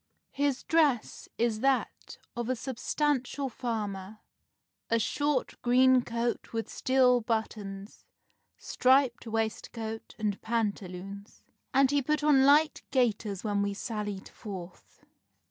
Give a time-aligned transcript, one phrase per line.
[0.31, 4.17] His dress is that of a substantial farmer,
[4.89, 8.03] a short green coat with steel buttons,
[8.57, 15.05] striped waistcoat and pantaloons, and he put on light gaiters when we sallied forth."